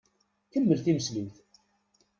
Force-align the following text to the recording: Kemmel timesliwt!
Kemmel 0.51 0.79
timesliwt! 0.81 1.37